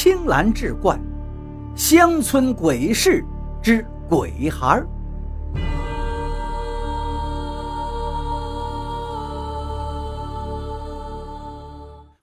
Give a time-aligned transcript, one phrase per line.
[0.00, 0.96] 青蓝志怪，
[1.74, 3.24] 乡村鬼事
[3.60, 4.88] 之鬼孩儿。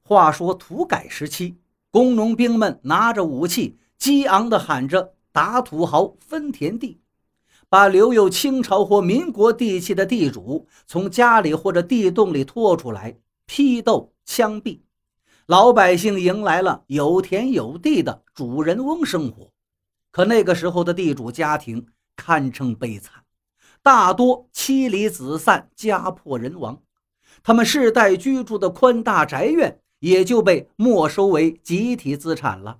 [0.01, 1.57] 话说土改时期，
[1.91, 7.01] 工农兵们拿着武器，激昂地喊着“打土豪，分田地”，
[7.67, 14.84] 把留有清朝或民国地契的地主从家里或者地洞里拖出来批斗、枪毙。
[15.45, 19.51] 老百姓迎来了有田有地的主人翁生活。
[20.11, 23.23] 可那个时候的地主家庭堪称悲惨，
[23.81, 26.81] 大多妻离子散，家破人亡，
[27.43, 29.81] 他们世代居住的宽大宅院。
[29.99, 32.79] 也就被没收为集体资产了。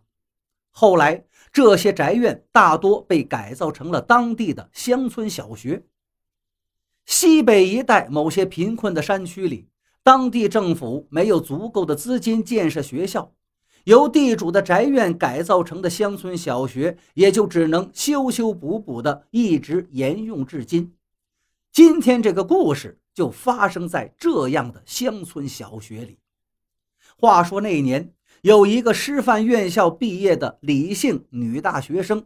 [0.70, 5.86] 后来，这些宅院大多被改造成了当地的乡村小学。
[7.06, 9.68] 西北一带某些贫困的山区里，
[10.06, 13.34] 当地政府没有足够的资金建设学校，
[13.86, 20.94] 由地主的宅院改造成的乡村小学也就只能修修补补的一直沿用至今。
[21.72, 26.20] 今天这个故事就发生在这样的乡村小学里。
[27.18, 32.24] 话说那年，有一个师范院校毕业的李姓女大学生，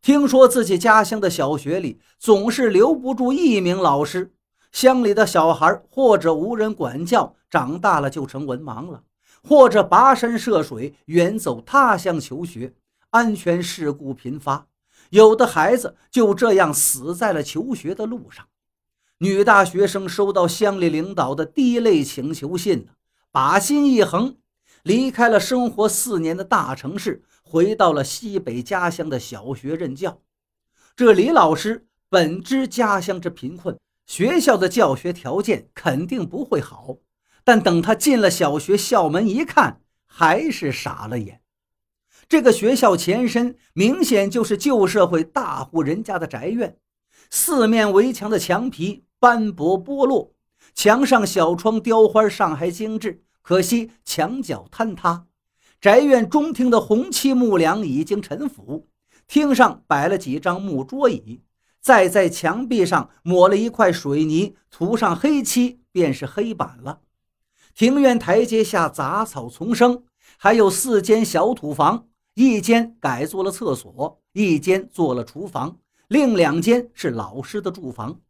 [0.00, 4.32] 听说自己家乡的小学里总是留不住一名老师，
[4.72, 9.04] 乡里的小孩或者无人管教，长大了就成文盲了，
[9.42, 12.74] 或者跋山涉水远走他乡求学，
[13.10, 14.66] 安全事故频发，
[15.10, 18.46] 有的孩子就这样死在了求学的路上。
[19.18, 22.88] 女大学生收到乡里领导的第一类请求信。
[23.34, 24.36] 把心一横，
[24.82, 30.18] 离开了生活四年的大城市，回到了西北家乡的小学任教。
[30.94, 33.74] 这李老师本知家乡之贫困，
[34.06, 36.96] 学校的教学条件肯定不会好，
[37.44, 41.40] 但等他进了小学校门一看，还是傻了眼。
[42.28, 46.78] 这个学校前身明显就是旧社会大户人家的宅院，
[47.30, 50.34] 四面围墙的墙皮斑驳剥落。
[50.74, 55.26] 墙上小窗雕花尚还精致，可惜墙角坍塌。
[55.80, 58.88] 宅院中厅的红漆木梁已经陈腐，
[59.26, 61.42] 厅上摆了几张木桌椅，
[61.82, 67.00] 再在墙壁上抹了一块水泥，涂上黑漆便是黑板了。
[67.74, 70.04] 庭院台阶下杂草丛生，
[70.38, 78.20] 还有四间小土房，一间改做了厕所，一间做了厨房，另两间是老师的住房。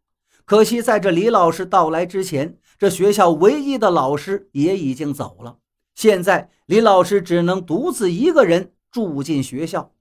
[0.47, 5.59] 可惜，在这李老师到来之前，这学校唯一的老师也已经走了。
[5.95, 9.93] 现在，李老师只能独自一个人住进学校。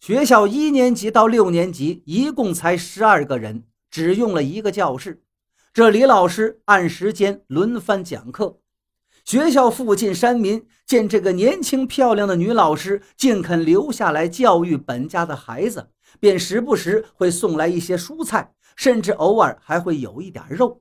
[0.00, 5.22] 学校一年级到六年级一共才十二个人，只用了一个教室。
[5.74, 8.60] 这李老师按时间轮番讲课。
[9.26, 18.54] 学校附近山民见这个年轻漂亮的女老师竟肯留下来教育本家的孩子，便时不时会送来一些蔬菜。
[18.76, 20.80] 甚至偶尔还会有一点肉。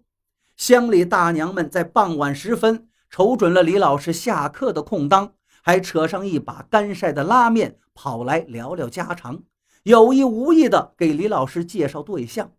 [0.55, 9.43] 乡里大娘们在傍晚时分瞅准了李老师下课的空当，还扯上一把干晒的拉面跑来聊聊家常，
[9.83, 12.53] 有意无意的给李老师介绍对象。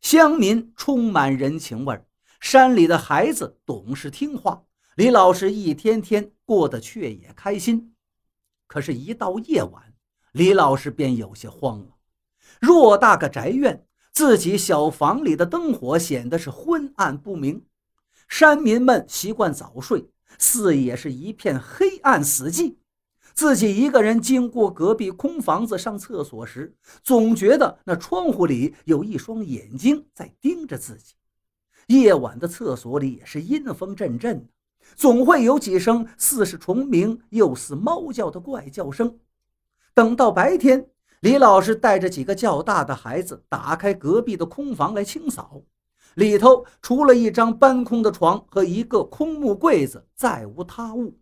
[0.00, 2.06] 乡民充满人情味儿，
[2.40, 4.62] 山里的孩子懂事听话，
[4.96, 7.94] 李老师一天天过得却也开心。
[8.66, 9.94] 可是，一到夜晚，
[10.32, 11.96] 李老师便有些慌了。
[12.60, 13.84] 偌大个宅院。
[14.10, 17.64] 自己小房里的灯火显得是昏暗不明，
[18.26, 22.76] 山民们习惯早睡，四野是一片黑暗死寂。
[23.34, 26.74] 自己一个人经过隔壁空房子上厕所时，
[27.04, 31.14] 总觉得那窗户里有一双眼睛在盯着自己。
[31.86, 34.48] 夜晚的厕所里也是阴风阵阵的，
[34.96, 39.18] 总会有几声似是虫鸣又似猫叫的怪叫声。
[39.94, 40.90] 等到白天。
[41.22, 45.60] 李老师带着几个较大的孩子打开隔壁的空房来清扫，
[46.18, 51.16] 里头除了一张搬空的床和一个空木柜子，再无他物。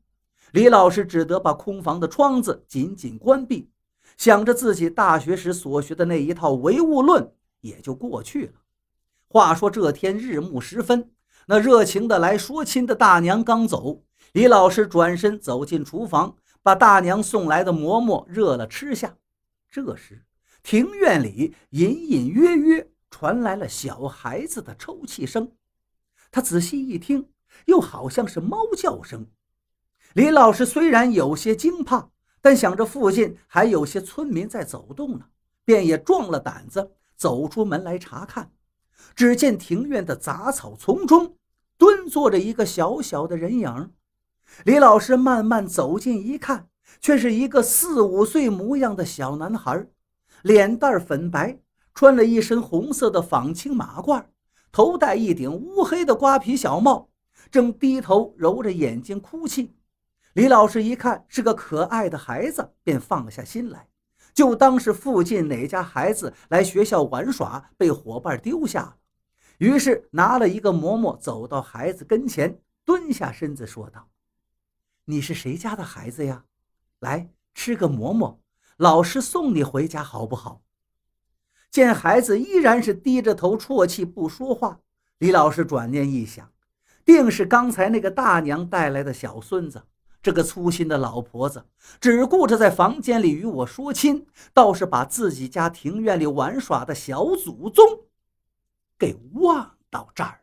[0.53, 3.69] 李老师只得把空房的窗子紧紧关闭，
[4.17, 7.31] 想着自己大学时所学的那一套唯物论
[7.61, 8.53] 也就过去了。
[9.29, 11.11] 话说这天日暮时分，
[11.47, 19.15] 那热情的来说亲的大娘刚走，李老师转身走进厨房，把大娘送来的馍馍热了吃下。
[19.70, 20.25] 这时，
[20.62, 22.88] 庭院里隐隐约约
[23.19, 25.51] 传来了小孩子的抽泣声。
[26.31, 27.31] 他仔细一听，
[27.65, 29.27] 又好像是猫叫声。
[30.13, 32.11] 李老师虽然有些惊怕，
[32.43, 35.25] 但想着附近还有些村民在走动呢，
[35.65, 38.53] 便也壮了胆子走出门来查看。
[39.15, 41.39] 只见庭院的杂草丛中
[41.79, 43.93] 蹲坐着一个小小的人影。
[44.67, 46.69] 李老师慢慢走近一看。
[47.01, 49.87] 却是一个四五岁模样的小男孩，
[50.43, 51.59] 脸蛋粉白，
[51.96, 54.26] 穿了一身红色的纺青马褂，
[54.70, 57.08] 头戴一顶乌黑的瓜皮小帽，
[57.50, 59.75] 正低头揉着眼睛哭泣。
[60.34, 63.88] 李老师一看是个可爱的孩子，便放下心来，
[64.34, 68.96] 就当是附近哪家孩子来学校玩耍，被伙伴丢下了。
[69.56, 74.10] 于是拿了一个馍馍，走到孩子跟前，蹲下身子说道
[75.06, 76.44] ：“你是谁家的孩子呀？
[77.00, 78.38] 来吃个馍馍，
[78.76, 80.60] 老师送你回家好不好？”
[81.71, 84.81] 见孩子依然是低着头啜泣不说话，
[85.19, 86.51] 李老师转念一想，
[87.05, 89.83] 定是刚才那个大娘带来的小孙子。
[90.23, 91.67] 这个粗心的老婆子
[92.01, 97.85] 只顾着在房间里与我说亲，倒是把自己家庭院里玩耍的小祖宗
[98.99, 100.41] 给忘到这儿。